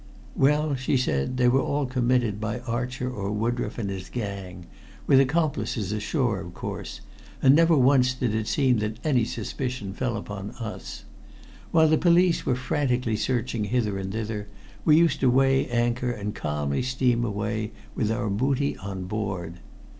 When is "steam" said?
16.81-17.23